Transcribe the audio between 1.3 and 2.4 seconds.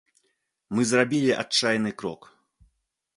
адчайны крок.